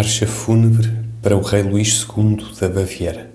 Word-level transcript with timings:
Marcha 0.00 0.26
fúnebre 0.26 0.90
para 1.20 1.36
o 1.36 1.42
rei 1.42 1.62
Luís 1.62 2.06
II 2.08 2.38
da 2.58 2.70
Baviera. 2.70 3.30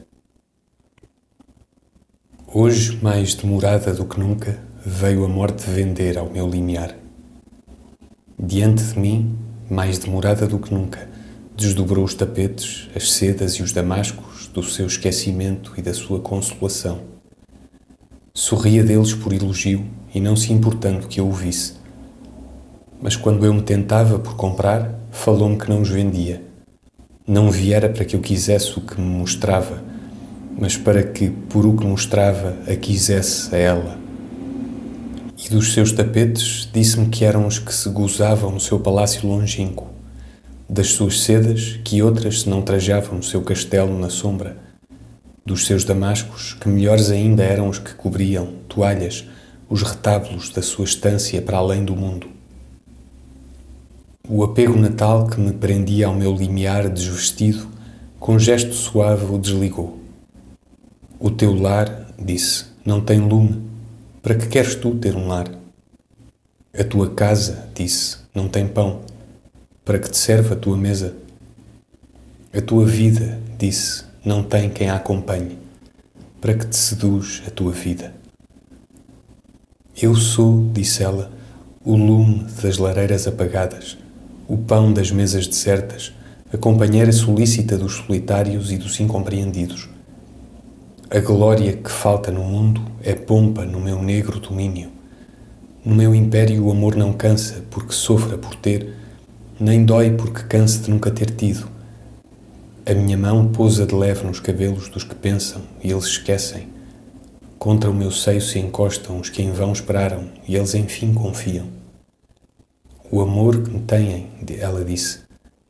Hoje, 2.52 2.98
mais 3.04 3.36
demorada 3.36 3.94
do 3.94 4.04
que 4.04 4.20
nunca, 4.20 4.58
veio 4.84 5.24
a 5.24 5.28
morte 5.28 5.70
vender 5.70 6.18
ao 6.18 6.28
meu 6.28 6.50
limiar. 6.50 6.96
Diante 8.40 8.84
de 8.84 8.98
mim, 8.98 9.38
mais 9.70 10.00
demorada 10.00 10.48
do 10.48 10.58
que 10.58 10.74
nunca, 10.74 11.08
desdobrou 11.56 12.04
os 12.04 12.16
tapetes, 12.16 12.90
as 12.96 13.12
sedas 13.12 13.54
e 13.54 13.62
os 13.62 13.72
damascos 13.72 14.48
do 14.48 14.64
seu 14.64 14.88
esquecimento 14.88 15.72
e 15.78 15.84
da 15.84 15.94
sua 15.94 16.20
consolação. 16.20 17.02
Sorria 18.34 18.84
deles 18.84 19.14
por 19.14 19.32
elogio 19.34 19.86
e 20.16 20.20
não 20.20 20.36
se 20.36 20.52
importando 20.52 21.08
que 21.08 21.20
eu 21.20 21.28
o 21.28 21.32
visse. 21.32 21.74
Mas 23.00 23.16
quando 23.16 23.46
eu 23.46 23.54
me 23.54 23.62
tentava 23.62 24.18
por 24.18 24.36
comprar, 24.36 25.00
falou-me 25.12 25.60
que 25.60 25.70
não 25.70 25.84
os 25.84 25.90
vendia. 25.90 26.55
Não 27.28 27.50
viera 27.50 27.90
para 27.90 28.06
que 28.06 28.16
eu 28.16 28.20
quisesse 28.20 28.78
o 28.78 28.82
que 28.82 29.02
me 29.02 29.08
mostrava, 29.08 29.82
mas 30.56 30.78
para 30.78 31.02
que, 31.02 31.32
por 31.32 31.66
o 31.66 31.76
que 31.76 31.84
mostrava, 31.84 32.56
a 32.72 32.76
quisesse 32.76 33.56
a 33.56 33.58
ela. 33.58 33.98
E 35.36 35.50
dos 35.50 35.74
seus 35.74 35.92
tapetes 35.92 36.70
disse-me 36.72 37.10
que 37.10 37.26
eram 37.26 37.48
os 37.48 37.58
que 37.58 37.74
se 37.74 37.90
gozavam 37.90 38.52
no 38.52 38.60
seu 38.60 38.80
palácio 38.80 39.28
longínquo, 39.28 39.88
das 40.70 40.90
suas 40.90 41.22
sedas 41.22 41.80
que 41.84 42.00
outras 42.00 42.42
se 42.42 42.50
não 42.50 42.62
trajavam 42.62 43.16
no 43.16 43.24
seu 43.24 43.42
castelo 43.42 43.98
na 43.98 44.12
sombra, 44.12 44.58
dos 45.44 45.66
seus 45.66 45.84
damascos 45.84 46.54
que 46.54 46.70
melhores 46.70 47.10
ainda 47.10 47.42
eram 47.42 47.70
os 47.70 47.80
que 47.80 47.96
cobriam, 47.96 48.50
toalhas, 48.70 49.26
os 49.68 49.82
retábulos 49.82 50.52
da 50.52 50.62
sua 50.62 50.86
estância 50.86 51.42
para 51.42 51.58
além 51.58 51.84
do 51.84 51.96
mundo. 51.96 52.35
O 54.28 54.44
apego 54.44 54.76
natal 54.76 55.28
que 55.28 55.40
me 55.40 55.54
prendia 55.54 56.08
ao 56.08 56.16
meu 56.16 56.34
limiar 56.34 56.90
desvestido, 56.90 57.68
com 58.20 58.40
gesto 58.40 58.74
suave 58.74 59.32
o 59.32 59.38
desligou. 59.38 60.00
O 61.20 61.30
teu 61.30 61.54
lar, 61.54 62.08
disse, 62.18 62.66
não 62.84 63.00
tem 63.00 63.20
lume. 63.20 63.62
Para 64.24 64.34
que 64.34 64.48
queres 64.48 64.74
tu 64.74 64.96
ter 64.96 65.16
um 65.16 65.28
lar? 65.28 65.48
A 66.76 66.84
tua 66.84 67.12
casa, 67.12 67.70
disse, 67.76 68.18
não 68.34 68.48
tem 68.48 68.68
pão. 68.68 69.02
Para 69.84 70.00
que 70.00 70.10
te 70.10 70.18
serve 70.18 70.54
a 70.54 70.58
tua 70.58 70.76
mesa? 70.76 71.16
A 72.52 72.62
tua 72.62 72.84
vida, 72.84 73.40
disse, 73.60 74.06
não 74.26 74.42
tem 74.42 74.72
quem 74.72 74.90
a 74.90 74.96
acompanhe. 74.96 75.56
Para 76.42 76.56
que 76.56 76.66
te 76.66 76.76
seduz 76.76 77.44
a 77.46 77.52
tua 77.52 77.72
vida? 77.72 78.12
Eu 80.02 80.16
sou, 80.16 80.68
disse 80.74 81.04
ela, 81.04 81.32
o 81.84 81.96
lume 81.96 82.44
das 82.60 82.80
lareiras 82.80 83.28
apagadas 83.28 84.04
o 84.48 84.58
pão 84.58 84.94
das 84.94 85.10
mesas 85.12 85.48
desertas, 85.48 86.14
a 86.54 86.58
companheira 86.58 87.12
solícita 87.12 87.78
dos 87.78 87.96
solitários 87.96 88.72
e 88.72 88.78
dos 88.78 89.00
incompreendidos. 89.00 89.90
A 91.10 91.20
glória 91.20 91.74
que 91.74 91.90
falta 91.90 92.32
no 92.32 92.44
mundo 92.44 92.82
é 93.02 93.16
pompa 93.16 93.66
no 93.66 93.80
meu 93.80 94.02
negro 94.02 94.40
domínio. 94.40 94.90
No 95.84 95.96
meu 95.96 96.14
império 96.14 96.64
o 96.66 96.72
amor 96.72 96.96
não 96.96 97.12
cansa 97.14 97.64
porque 97.72 97.94
sofra 97.94 98.38
por 98.38 98.56
ter, 98.56 98.94
nem 99.60 99.84
dói 99.84 100.12
porque 100.12 100.44
canse 100.44 100.80
de 100.80 100.92
nunca 100.92 101.10
ter 101.10 101.32
tido. 101.32 101.68
A 102.86 102.94
minha 102.94 103.18
mão 103.18 103.48
pousa 103.48 103.86
de 103.86 103.96
leve 103.96 104.28
nos 104.28 104.40
cabelos 104.40 104.90
dos 104.90 105.04
que 105.04 105.16
pensam 105.16 105.62
e 105.84 105.92
eles 105.92 106.06
esquecem. 106.06 106.68
Contra 107.58 107.90
o 107.90 107.94
meu 107.94 108.12
seio 108.12 108.42
se 108.42 108.60
encostam 108.60 109.20
os 109.20 109.30
que 109.30 109.42
em 109.42 109.52
vão 109.52 109.72
esperaram 109.72 110.26
e 110.48 110.56
eles 110.56 110.76
enfim 110.76 111.14
confiam. 111.14 111.75
O 113.16 113.22
amor 113.22 113.64
que 113.64 113.70
me 113.70 113.80
têm, 113.80 114.28
ela 114.60 114.84
disse, 114.84 115.20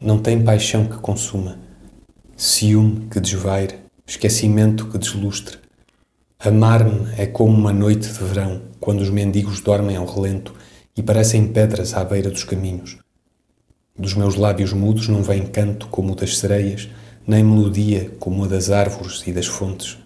não 0.01 0.17
tem 0.17 0.43
paixão 0.43 0.87
que 0.87 0.97
consuma, 0.97 1.59
ciúme 2.35 3.05
que 3.05 3.19
desvaire, 3.19 3.75
esquecimento 4.03 4.87
que 4.87 4.97
deslustre. 4.97 5.59
Amar-me 6.39 7.07
é 7.15 7.27
como 7.27 7.55
uma 7.55 7.71
noite 7.71 8.11
de 8.11 8.23
verão, 8.23 8.63
quando 8.79 9.01
os 9.01 9.11
mendigos 9.11 9.61
dormem 9.61 9.95
ao 9.95 10.07
relento 10.07 10.55
e 10.97 11.03
parecem 11.03 11.45
pedras 11.45 11.93
à 11.93 12.03
beira 12.03 12.31
dos 12.31 12.43
caminhos. 12.43 12.97
Dos 13.95 14.15
meus 14.15 14.33
lábios 14.33 14.73
mudos 14.73 15.07
não 15.07 15.21
vem 15.21 15.45
canto 15.45 15.87
como 15.89 16.13
o 16.13 16.15
das 16.15 16.39
sereias, 16.39 16.89
nem 17.27 17.43
melodia 17.43 18.09
como 18.17 18.45
a 18.45 18.47
das 18.47 18.71
árvores 18.71 19.21
e 19.27 19.31
das 19.31 19.45
fontes. 19.45 19.99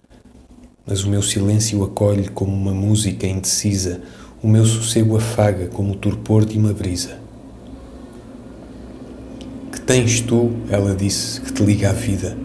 Mas 0.85 1.05
o 1.05 1.09
meu 1.09 1.21
silêncio 1.21 1.85
acolhe 1.85 2.27
como 2.27 2.51
uma 2.51 2.73
música 2.73 3.25
indecisa, 3.25 4.01
o 4.43 4.47
meu 4.49 4.65
sossego 4.65 5.15
afaga 5.15 5.67
como 5.67 5.93
o 5.93 5.97
torpor 5.97 6.43
de 6.43 6.57
uma 6.57 6.73
brisa. 6.73 7.28
Tens 9.89 10.21
tu, 10.21 10.51
ela 10.69 10.95
disse, 10.95 11.41
que 11.41 11.51
te 11.51 11.63
liga 11.63 11.89
à 11.89 11.93
vida? 11.93 12.37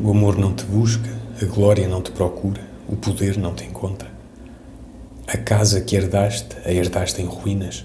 O 0.00 0.10
amor 0.12 0.38
não 0.38 0.54
te 0.54 0.64
busca, 0.64 1.10
a 1.38 1.44
glória 1.44 1.86
não 1.86 2.00
te 2.00 2.10
procura, 2.10 2.62
o 2.88 2.96
poder 2.96 3.36
não 3.36 3.54
te 3.54 3.64
encontra. 3.64 4.10
A 5.26 5.36
casa 5.36 5.82
que 5.82 5.94
herdaste, 5.94 6.56
a 6.64 6.72
herdaste 6.72 7.20
em 7.20 7.26
ruínas. 7.26 7.84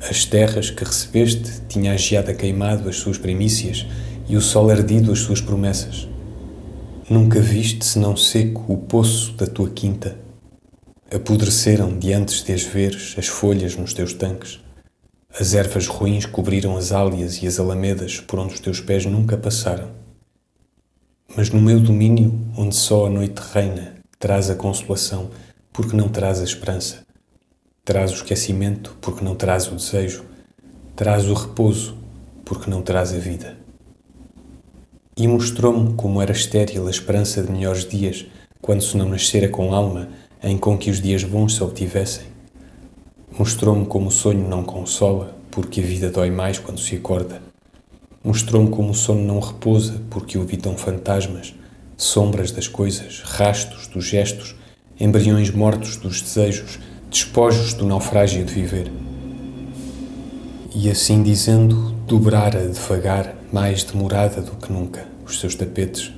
As 0.00 0.24
terras 0.24 0.70
que 0.70 0.82
recebeste, 0.82 1.60
tinha 1.68 1.92
a 1.92 1.96
geada 1.98 2.32
queimado 2.32 2.88
as 2.88 2.96
suas 2.96 3.18
primícias 3.18 3.86
e 4.26 4.34
o 4.34 4.40
sol 4.40 4.70
ardido 4.70 5.12
as 5.12 5.18
suas 5.18 5.42
promessas. 5.42 6.08
Nunca 7.10 7.38
viste, 7.38 7.84
senão 7.84 8.16
seco, 8.16 8.64
o 8.66 8.78
poço 8.78 9.34
da 9.34 9.46
tua 9.46 9.68
quinta 9.68 10.16
Apodreceram 11.14 11.98
de 11.98 12.14
antes 12.14 12.42
de 12.42 12.54
as 12.54 12.62
veres 12.62 13.14
as 13.18 13.26
folhas 13.26 13.76
nos 13.76 13.92
teus 13.92 14.14
tanques. 14.14 14.58
As 15.38 15.52
ervas 15.52 15.86
ruins 15.86 16.24
cobriram 16.24 16.78
as 16.78 16.92
álias 16.92 17.42
e 17.42 17.46
as 17.46 17.60
alamedas 17.60 18.20
por 18.20 18.38
onde 18.38 18.54
os 18.54 18.60
teus 18.60 18.80
pés 18.80 19.04
nunca 19.04 19.36
passaram. 19.36 19.90
Mas 21.36 21.50
no 21.50 21.60
meu 21.60 21.78
domínio, 21.78 22.40
onde 22.56 22.74
só 22.74 23.04
a 23.04 23.10
noite 23.10 23.38
reina, 23.52 23.96
traz 24.18 24.48
a 24.48 24.54
consolação, 24.54 25.28
porque 25.74 25.94
não 25.94 26.08
traz 26.08 26.40
a 26.40 26.44
esperança. 26.44 27.04
Traz 27.84 28.12
o 28.12 28.14
esquecimento, 28.14 28.96
porque 28.98 29.22
não 29.22 29.34
traz 29.34 29.70
o 29.70 29.74
desejo. 29.74 30.24
Traz 30.94 31.28
o 31.28 31.34
repouso, 31.34 31.98
porque 32.42 32.70
não 32.70 32.80
traz 32.80 33.12
a 33.12 33.18
vida. 33.18 33.58
E 35.18 35.28
mostrou-me 35.28 35.92
como 35.96 36.22
era 36.22 36.32
estéril 36.32 36.86
a 36.86 36.90
esperança 36.90 37.42
de 37.42 37.52
melhores 37.52 37.86
dias, 37.86 38.24
quando 38.62 38.82
se 38.82 38.96
não 38.96 39.10
nascera 39.10 39.50
com 39.50 39.74
alma 39.74 40.08
em 40.42 40.56
com 40.56 40.78
que 40.78 40.90
os 40.90 41.02
dias 41.02 41.24
bons 41.24 41.56
se 41.56 41.62
obtivessem. 41.62 42.35
Mostrou-me 43.38 43.84
como 43.84 44.08
o 44.08 44.10
sonho 44.10 44.48
não 44.48 44.62
consola, 44.62 45.36
porque 45.50 45.80
a 45.80 45.84
vida 45.84 46.10
dói 46.10 46.30
mais 46.30 46.58
quando 46.58 46.80
se 46.80 46.96
acorda. 46.96 47.42
Mostrou-me 48.24 48.70
como 48.70 48.92
o 48.92 48.94
sono 48.94 49.22
não 49.22 49.40
repousa, 49.40 50.00
porque 50.08 50.38
o 50.38 50.46
fantasmas, 50.76 51.54
sombras 51.98 52.50
das 52.50 52.66
coisas, 52.66 53.20
rastos 53.20 53.88
dos 53.88 54.06
gestos, 54.06 54.56
embriões 54.98 55.50
mortos 55.50 55.96
dos 55.96 56.22
desejos, 56.22 56.78
despojos 57.10 57.74
do 57.74 57.84
naufrágio 57.84 58.42
de 58.42 58.54
viver. 58.54 58.90
E 60.74 60.90
assim 60.90 61.22
dizendo, 61.22 61.92
dobrara 62.06 62.66
devagar, 62.66 63.36
mais 63.52 63.84
demorada 63.84 64.40
do 64.40 64.52
que 64.52 64.72
nunca, 64.72 65.06
os 65.26 65.40
seus 65.40 65.54
tapetes, 65.54 66.10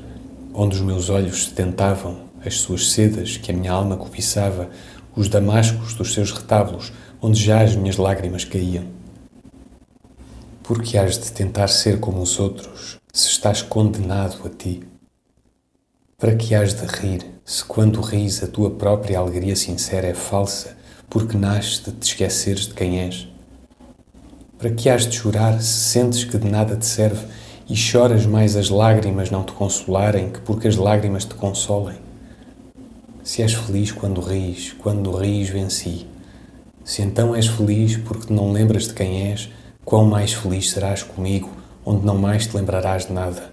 onde 0.55 0.77
os 0.77 0.83
meus 0.83 1.11
olhos 1.11 1.47
se 1.47 1.51
tentavam 1.51 2.29
as 2.47 2.59
suas 2.59 2.93
sedas 2.93 3.37
que 3.37 3.51
a 3.51 3.55
minha 3.55 3.73
alma 3.73 3.97
cobiçava, 3.97 4.71
os 5.15 5.29
damascos 5.29 5.95
dos 5.95 6.15
seus 6.15 6.31
retábulos, 6.31 6.93
onde 7.21 7.43
já 7.43 7.63
as 7.63 7.75
minhas 7.75 7.97
lágrimas 7.97 8.45
caíam. 8.45 8.85
Por 10.63 10.83
que 10.83 10.99
has 10.99 11.19
de 11.19 11.33
tentar 11.33 11.69
ser 11.69 11.99
como 11.99 12.21
os 12.21 12.39
outros, 12.39 12.99
se 13.13 13.29
estás 13.29 13.63
condenado 13.63 14.47
a 14.47 14.49
ti? 14.49 14.83
Para 16.17 16.37
que 16.37 16.55
has 16.55 16.75
de 16.75 16.85
rir, 16.85 17.25
se 17.45 17.65
quando 17.65 18.01
ris 18.01 18.43
a 18.43 18.47
tua 18.47 18.71
própria 18.71 19.19
alegria 19.19 19.57
sincera 19.57 20.07
é 20.07 20.15
falsa, 20.15 20.77
porque 21.09 21.37
nasce 21.37 21.85
de 21.85 21.93
te 21.93 22.09
esqueceres 22.09 22.67
de 22.67 22.75
quem 22.75 23.01
és? 23.01 23.27
Para 24.59 24.71
que 24.71 24.91
has 24.91 25.07
de 25.07 25.17
chorar 25.17 25.61
se 25.63 25.91
sentes 25.91 26.25
que 26.25 26.37
de 26.37 26.51
nada 26.51 26.77
te 26.77 26.85
serve 26.85 27.27
e 27.69 27.77
choras 27.77 28.27
mais 28.27 28.57
as 28.57 28.69
lágrimas 28.69 29.31
não 29.31 29.45
te 29.45 29.53
consolarem 29.53 30.31
que 30.31 30.41
porque 30.41 30.69
as 30.69 30.77
lágrimas 30.77 31.25
te 31.25 31.35
consolem? 31.35 31.97
Se 33.23 33.43
és 33.43 33.55
feliz 33.55 33.93
quando 33.93 34.21
ris, 34.21 34.75
quando 34.79 35.17
ris 35.17 35.49
venci. 35.49 36.07
Se 36.89 37.03
então 37.03 37.37
és 37.37 37.47
feliz 37.47 37.99
porque 37.99 38.33
não 38.33 38.51
lembras 38.51 38.85
de 38.85 38.95
quem 38.95 39.31
és, 39.31 39.51
quão 39.85 40.07
mais 40.07 40.33
feliz 40.33 40.71
serás 40.71 41.03
comigo, 41.03 41.51
onde 41.85 42.07
não 42.07 42.17
mais 42.17 42.47
te 42.47 42.57
lembrarás 42.57 43.05
de 43.05 43.13
nada. 43.13 43.53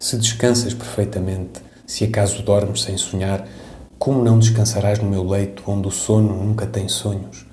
Se 0.00 0.16
descansas 0.16 0.74
perfeitamente, 0.74 1.62
se 1.86 2.02
acaso 2.02 2.42
dormes 2.42 2.82
sem 2.82 2.98
sonhar, 2.98 3.46
como 4.00 4.20
não 4.20 4.40
descansarás 4.40 4.98
no 4.98 5.08
meu 5.08 5.22
leito, 5.22 5.62
onde 5.68 5.86
o 5.86 5.92
sono 5.92 6.34
nunca 6.44 6.66
tem 6.66 6.88
sonhos? 6.88 7.46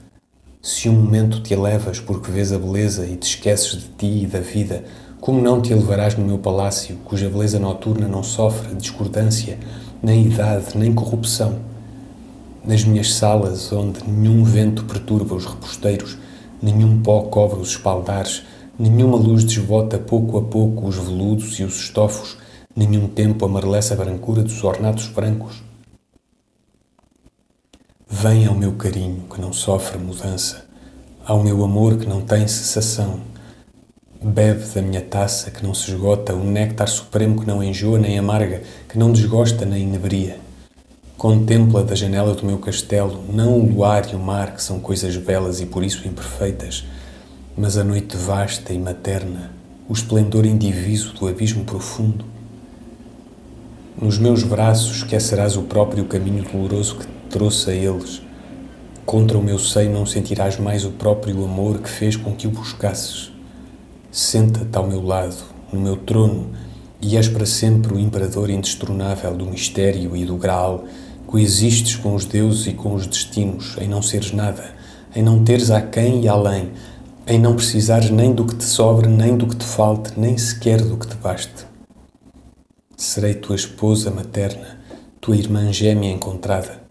Se 0.64 0.90
um 0.90 0.94
momento 0.94 1.44
te 1.44 1.54
elevas 1.54 2.00
porque 2.00 2.32
vês 2.32 2.52
a 2.52 2.58
beleza 2.58 3.06
e 3.06 3.16
te 3.16 3.28
esqueces 3.28 3.84
de 3.84 3.90
ti 3.90 4.24
e 4.24 4.26
da 4.26 4.40
vida, 4.40 4.84
como 5.20 5.40
não 5.40 5.62
te 5.62 5.72
elevarás 5.72 6.16
no 6.16 6.26
meu 6.26 6.40
palácio, 6.40 6.98
cuja 7.06 7.30
beleza 7.30 7.60
noturna 7.60 8.08
não 8.08 8.24
sofre 8.24 8.74
discordância, 8.74 9.60
nem 10.02 10.26
idade, 10.26 10.76
nem 10.76 10.92
corrupção. 10.92 11.71
Nas 12.64 12.84
minhas 12.84 13.14
salas, 13.14 13.72
onde 13.72 14.04
nenhum 14.08 14.44
vento 14.44 14.84
perturba 14.86 15.36
os 15.36 15.46
reposteiros, 15.46 16.18
nenhum 16.62 17.02
pó 17.02 17.24
cobre 17.24 17.60
os 17.60 17.70
espaldares, 17.70 18.44
Nenhuma 18.82 19.16
luz 19.16 19.44
desbota 19.44 20.00
pouco 20.00 20.40
a 20.40 20.42
pouco 20.42 20.88
os 20.88 20.96
veludos 20.96 21.60
e 21.60 21.64
os 21.64 21.76
estofos, 21.76 22.36
nenhum 22.76 23.08
tempo 23.08 23.46
amarelece 23.46 23.94
a 23.94 23.96
brancura 23.96 24.42
dos 24.42 24.64
ornatos 24.64 25.06
brancos. 25.06 25.62
Vem 28.10 28.48
ao 28.48 28.56
meu 28.56 28.72
carinho 28.72 29.26
que 29.32 29.40
não 29.40 29.54
sofre 29.54 30.00
mudança, 30.00 30.66
ao 31.24 31.44
meu 31.44 31.64
amor 31.64 31.98
que 31.98 32.08
não 32.08 32.22
tem 32.22 32.48
cessação. 32.48 33.20
Bebe 34.20 34.66
da 34.74 34.82
minha 34.82 35.02
taça 35.02 35.52
que 35.52 35.64
não 35.64 35.76
se 35.76 35.92
esgota, 35.92 36.34
o 36.34 36.44
néctar 36.44 36.88
supremo 36.88 37.40
que 37.40 37.48
não 37.48 37.64
enjoa 37.64 38.00
nem 38.00 38.18
amarga, 38.18 38.64
que 38.90 38.98
não 38.98 39.12
desgosta 39.12 39.64
nem 39.64 39.84
inebria. 39.84 40.40
Contempla 41.22 41.84
da 41.84 41.94
janela 41.94 42.34
do 42.34 42.44
meu 42.44 42.58
castelo 42.58 43.24
não 43.32 43.60
o 43.60 43.72
luar 43.72 44.12
e 44.12 44.16
o 44.16 44.20
mar, 44.20 44.56
que 44.56 44.64
são 44.64 44.80
coisas 44.80 45.16
belas 45.18 45.62
e 45.62 45.68
por 45.68 45.84
isso 45.84 46.08
imperfeitas, 46.08 46.84
mas 47.56 47.78
a 47.78 47.84
noite 47.84 48.18
vasta 48.18 48.74
e 48.74 48.80
materna, 48.80 49.52
o 49.88 49.94
esplendor 49.94 50.48
indiviso 50.48 51.14
do 51.14 51.28
abismo 51.28 51.64
profundo. 51.64 52.26
Nos 54.02 54.18
meus 54.18 54.42
braços 54.42 54.98
esquecerás 54.98 55.56
o 55.56 55.62
próprio 55.62 56.06
caminho 56.06 56.44
doloroso 56.44 56.96
que 56.96 57.06
te 57.06 57.14
trouxe 57.30 57.70
a 57.70 57.74
eles. 57.76 58.20
Contra 59.06 59.38
o 59.38 59.44
meu 59.44 59.60
seio 59.60 59.92
não 59.92 60.08
sentirás 60.08 60.58
mais 60.58 60.86
o 60.86 60.90
próprio 60.90 61.46
amor 61.46 61.78
que 61.78 61.90
fez 61.90 62.16
com 62.16 62.34
que 62.34 62.48
o 62.48 62.50
buscasses. 62.50 63.32
Senta-te 64.12 64.76
ao 64.76 64.88
meu 64.88 65.06
lado, 65.06 65.38
no 65.72 65.80
meu 65.80 65.98
trono, 65.98 66.50
e 67.00 67.16
és 67.16 67.28
para 67.28 67.46
sempre 67.46 67.94
o 67.94 68.00
imperador 68.00 68.50
indestronável 68.50 69.36
do 69.36 69.46
mistério 69.46 70.18
e 70.18 70.26
do 70.26 70.36
graal. 70.36 70.86
Coexistes 71.32 71.96
com 71.96 72.14
os 72.14 72.26
deuses 72.26 72.68
e 72.68 72.74
com 72.74 72.94
os 72.94 73.08
destinos, 73.08 73.78
em 73.80 73.88
não 73.88 74.02
seres 74.02 74.34
nada, 74.34 74.76
em 75.16 75.24
não 75.24 75.46
teres 75.46 75.72
a 75.72 75.80
quem 75.80 76.26
e 76.26 76.28
além, 76.28 76.74
em 77.26 77.40
não 77.40 77.56
precisares 77.56 78.10
nem 78.10 78.34
do 78.34 78.46
que 78.46 78.54
te 78.54 78.66
sobre, 78.66 79.08
nem 79.08 79.38
do 79.38 79.48
que 79.48 79.56
te 79.56 79.64
falte, 79.64 80.20
nem 80.20 80.38
sequer 80.38 80.82
do 80.82 80.98
que 80.98 81.08
te 81.08 81.16
baste. 81.16 81.66
Serei 82.98 83.34
tua 83.34 83.56
esposa 83.56 84.12
materna, 84.12 84.78
tua 85.22 85.38
irmã 85.38 85.72
gêmea 85.72 86.12
encontrada, 86.12 86.84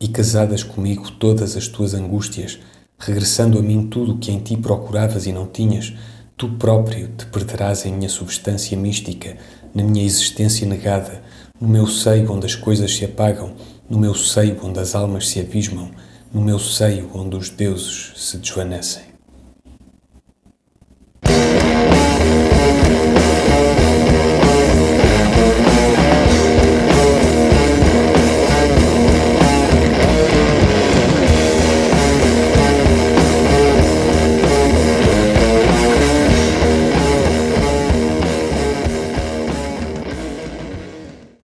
e 0.00 0.08
casadas 0.08 0.64
comigo 0.64 1.12
todas 1.12 1.56
as 1.56 1.68
tuas 1.68 1.94
angústias, 1.94 2.58
regressando 2.98 3.60
a 3.60 3.62
mim 3.62 3.86
tudo 3.86 4.14
o 4.14 4.18
que 4.18 4.32
em 4.32 4.40
ti 4.40 4.56
procuravas 4.56 5.24
e 5.24 5.32
não 5.32 5.46
tinhas, 5.46 5.94
tu 6.36 6.48
próprio 6.48 7.06
te 7.16 7.26
perderás 7.26 7.86
em 7.86 7.92
minha 7.92 8.08
substância 8.08 8.76
mística, 8.76 9.36
na 9.72 9.84
minha 9.84 10.04
existência 10.04 10.66
negada, 10.66 11.22
no 11.62 11.68
meu 11.68 11.86
seio 11.86 12.32
onde 12.32 12.44
as 12.44 12.56
coisas 12.56 12.92
se 12.92 13.04
apagam, 13.04 13.52
no 13.88 13.96
meu 13.96 14.16
seio 14.16 14.58
onde 14.64 14.80
as 14.80 14.96
almas 14.96 15.28
se 15.28 15.38
abismam, 15.38 15.92
no 16.34 16.40
meu 16.40 16.58
seio 16.58 17.08
onde 17.14 17.36
os 17.36 17.50
deuses 17.50 18.14
se 18.16 18.36
desvanecem. 18.38 19.11